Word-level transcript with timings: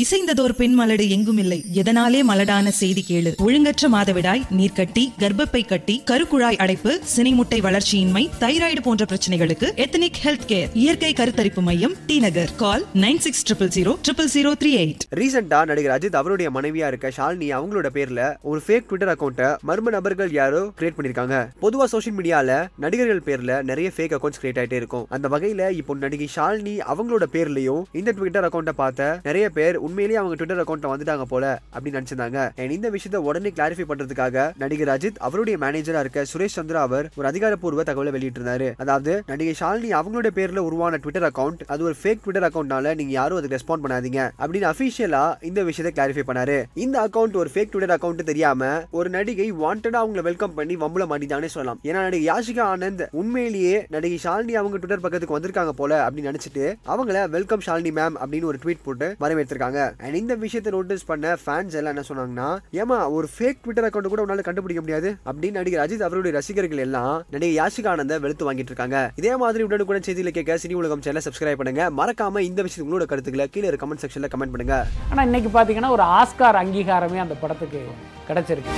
இசைந்ததோர் 0.00 0.52
பெண் 0.56 0.76
மலடு 0.80 1.08
எங்கும் 1.08 1.38
இல்லை 1.38 1.64
எதனாலே 1.74 2.20
மலடான 2.28 2.68
செய்தி 2.68 3.02
கேளு. 3.08 3.30
ஒழுங்கற்ற 3.46 3.88
மாதவிடாய் 3.94 4.44
நீர்க்கட்டி 4.58 5.02
கர்ப்பப்பை 5.18 5.60
கட்டி 5.66 6.02
கருக்குழாய் 6.10 6.56
அடைப்பு 6.56 6.92
சினைமுட்டை 7.16 7.58
வளர்ச்சியின்மை 7.66 8.22
தைராய்டு 8.40 8.82
போன்ற 8.82 9.06
பிரச்சனைகளுக்கு 9.10 9.68
எத்தனிக் 9.84 10.20
ஹெல்த் 10.22 10.46
கேர் 10.46 10.70
இயற்கை 10.82 11.12
கருத்தரிப்பு 11.12 11.62
மையம் 11.66 11.96
T 12.06 12.16
Nagar. 12.18 12.54
Call 12.56 12.84
nine 12.94 13.20
six 13.26 13.44
triple 13.48 13.70
zero 13.76 13.94
triple 14.08 14.30
zero 14.34 14.52
three 14.62 14.70
eight. 14.82 15.04
ரீசெண்டா 15.20 15.60
நடிகர் 15.64 15.94
அஜித் 15.96 16.18
அவருடைய 16.22 16.50
மனைவியா 16.50 16.86
இருக்க 16.86 17.12
ஷாலினி 17.18 17.50
அவங்களோட 17.58 17.90
பேர்ல 17.98 18.30
ஒரு 18.42 18.62
ஃபேக் 18.66 18.88
ட்விட்டர் 18.88 19.12
அக்கௌண்ட்டை 19.14 19.50
மர்ம 19.72 19.94
நபர்கள் 19.96 20.32
யாரோ 20.38 20.62
கிரியேட் 20.80 20.98
பண்ணிருக்காங்க. 21.00 21.42
பொதுவா 21.66 21.88
சோஷியல் 21.94 22.18
மீடியால 22.18 22.58
நடிகர்கள் 22.86 23.22
பேர்ல 23.28 23.60
நிறைய 23.62 23.90
ஃபேக் 23.98 24.16
அக்கௌண்ட்ஸ் 24.18 24.42
கிரியேட் 24.44 24.62
ஆயிட்டே 24.62 24.80
இருக்கும். 24.82 25.06
அந்த 25.10 25.28
வகையில 25.36 25.70
இப்போ 25.82 25.98
நடிகை 26.06 26.30
ஷாலினி 26.38 26.76
அவங்களோட 26.94 27.30
பேர்லயும் 27.36 27.84
இந்த 28.02 28.16
ட்விட்டர் 28.18 28.48
அக்கௌண்ட்டை 28.50 28.76
பார்த்த 28.82 29.12
நிறைய 29.30 29.46
பேர் 29.60 29.80
உண்மையிலேயே 29.92 30.18
அவங்க 30.20 30.34
ட்விட்டர் 30.40 30.60
அக்கௌண்ட்ல 30.62 30.90
வந்துட்டாங்க 30.92 31.24
போல 31.32 31.46
அப்படின்னு 31.76 31.98
நினைச்சிருந்தாங்க. 31.98 32.38
அண்ட் 32.60 32.74
இந்த 32.76 32.88
விஷயத்த 32.94 33.18
உடனே 33.28 33.50
கிளாரிஃபை 33.56 33.84
பண்றதுக்காக 33.90 34.44
நடிகர் 34.62 34.92
அஜித் 34.94 35.18
அவருடைய 35.26 35.56
மேனேஜரா 35.64 36.00
இருக்க 36.04 36.24
சுரேஷ் 36.30 36.56
சந்திரா 36.58 36.80
அவர் 36.88 37.06
ஒரு 37.18 37.26
அதிகாரப்பூர்வ 37.30 37.82
தகவலை 37.88 38.12
வெளியிட்டிருந்தாரு. 38.16 38.68
அதாவது 38.82 39.12
நடிகை 39.30 39.54
ஷாலினி 39.60 39.90
அவங்களுடைய 39.98 40.32
பேர்ல 40.38 40.62
உருவான 40.68 41.00
ட்விட்டர் 41.02 41.26
அக்கௌண்ட் 41.28 41.62
அது 41.74 41.82
ஒரு 41.88 41.96
ஃபேக் 42.02 42.22
ட்விட்டர் 42.24 42.46
அக்கௌண்ட்னால 42.48 42.94
நீங்க 43.00 43.12
யாரும் 43.18 43.38
அதுக்கு 43.40 43.58
ரெஸ்பாண்ட் 43.58 43.84
பண்ணாதீங்க 43.84 44.20
அப்படின்னு 44.42 44.68
அபிஷியலா 44.72 45.22
இந்த 45.50 45.60
விஷயத்தை 45.68 45.92
கிளாரிஃபை 45.98 46.24
பண்ணாரு. 46.30 46.56
இந்த 46.84 46.96
அக்கௌண்ட் 47.06 47.36
ஒரு 47.42 47.52
ஃபேக் 47.54 47.70
ட்விட்டர் 47.74 47.94
அக்கௌண்ட் 47.96 48.24
தெரியாம 48.30 48.70
ஒரு 49.00 49.10
நடிகை 49.16 49.48
வாண்டடா 49.62 50.00
அவங்கள 50.04 50.24
வெல்கம் 50.30 50.56
பண்ணி 50.60 50.76
வம்புல 50.84 51.06
மாட்டிட்டானே 51.12 51.50
சொல்லலாம். 51.56 51.80
ஏன்னா 51.88 52.00
நடிகை 52.06 52.26
யாஷிகா 52.30 52.64
ஆனந்த் 52.72 53.04
உண்மையிலேயே 53.22 53.76
நடிகை 53.96 54.18
ஷாலினி 54.24 54.56
அவங்க 54.62 54.76
ட்விட்டர் 54.80 55.04
பக்கத்துக்கு 55.06 55.38
வந்திருக்காங்க 55.38 55.74
போல 55.82 56.00
அப்படின்னு 56.06 56.30
நினைச்சிட்டு 56.32 56.66
அவங்கள 56.94 57.28
வெல்கம் 57.36 57.64
ஷாலினி 57.66 57.94
மேம் 58.00 58.18
அப்படின்னு 58.22 58.50
ஒரு 58.52 58.58
ட்வீட் 58.64 58.84
போட்டு 58.84 59.06
வரவேற்றிருக்காங்க. 59.22 59.71
அண்ட் 60.04 60.16
இந்த 60.20 60.34
விஷயத்தை 60.44 60.72
நோட்டீஸ் 60.74 61.04
பண்ண 61.10 61.36
ஃபேன்ஸ் 61.44 61.76
எல்லாம் 61.80 61.94
என்ன 61.94 62.04
சொன்னாங்கன்னா 62.10 62.48
ஏமா 62.80 62.98
ஒரு 63.16 63.28
ஃபேக் 63.34 63.60
ட்விட்டர் 63.62 63.86
அக்கௌண்ட் 63.88 64.10
கூட 64.12 64.24
உன்னால 64.24 64.44
கண்டுபிடிக்க 64.48 64.82
முடியாது? 64.84 65.10
அப்படின்னு 65.28 65.58
நடிகர் 65.58 65.82
அஜித் 65.84 66.06
அவருடைய 66.08 66.32
ரசிகர்கள் 66.38 66.82
எல்லாம் 66.86 67.14
நடிகர் 67.34 67.58
யாஷிகா 67.60 67.90
ஆனந்த 67.94 68.18
வெளுத்து 68.24 68.48
வாங்கிட்டு 68.48 68.72
இருக்காங்க. 68.74 68.98
இதே 69.22 69.36
மாதிரி 69.42 69.64
உடனுக்குடன் 69.68 70.06
செய்தியில் 70.08 70.36
கேட்க 70.38 70.58
சினி 70.64 70.76
உலகம் 70.82 71.04
சேனல் 71.06 71.26
சப்ஸ்கிரைப் 71.28 71.60
பண்ணுங்க. 71.62 71.84
மறக்காம 72.00 72.44
இந்த 72.50 72.62
விஷயத்துக்கு 72.62 72.88
உங்களோட 72.88 73.06
கருத்துக்களை 73.12 73.46
கீழே 73.56 73.70
கமெண்ட் 73.84 74.04
செக்ஷன்ல 74.04 74.30
கமெண்ட் 74.34 74.54
பண்ணுங்க. 74.56 74.86
ஆனால் 75.10 75.24
இன்னைக்கு 75.24 75.52
பார்த்தீங்கன்னா 75.58 75.94
ஒரு 75.96 76.02
ஆஸ்கார் 76.18 76.60
அங்கீகாரமே 76.62 77.20
அந்த 77.26 77.34
படத்துக்கு 77.44 77.82
கிடைச்சிருக்கு. 78.28 78.74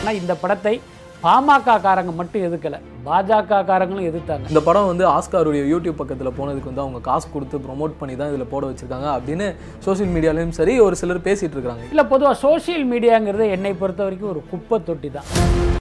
ஆனால் 0.00 0.14
இந்த 0.14 0.34
படத்தை 0.44 0.80
பாமக 1.22 1.74
காரங்க 1.84 2.12
மட்டும் 2.18 2.44
எதுக்கலை? 2.48 2.78
பாஜக 3.06 3.58
காரங்களும் 3.70 4.08
எதிர்த்தாங்க. 4.08 4.46
இந்த 4.52 4.60
படம் 4.66 4.88
வந்து 4.90 5.04
ஆஸ்காருடைய 5.12 5.62
யூடியூப் 5.70 6.00
பக்கத்தில் 6.00 6.36
போனதுக்கு 6.38 6.70
வந்து 6.70 6.84
அவங்க 6.84 7.00
காசு 7.08 7.26
கொடுத்து 7.28 7.62
ப்ரோமோட் 7.64 7.98
பண்ணி 8.00 8.16
தான் 8.16 8.30
இதில் 8.32 8.50
போட 8.52 8.62
வச்சிருக்காங்க 8.68 9.08
அப்படின்னு 9.14 9.46
சோஷியல் 9.86 10.12
மீடியாலையும் 10.14 10.56
சரி 10.58 10.74
ஒரு 10.86 10.98
சிலர் 11.02 11.26
பேசிட்டு 11.28 11.58
இருக்காங்க 11.58 11.84
இல்லை 11.90 12.04
பொதுவாக 12.12 12.38
சோஷியல் 12.44 12.86
மீடியாங்கிறது 12.92 13.46
என்னை 13.56 13.74
பொறுத்த 13.82 14.02
வரைக்கும் 14.04 14.32
ஒரு 14.34 14.42
குப்பை 14.50 14.78
தொட்டி 14.82 15.10
தான் 15.10 15.28